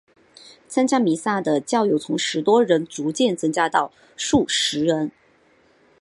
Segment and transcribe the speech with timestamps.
[0.67, 5.11] 参加弥撒的教友从十多人逐渐增加到数十人。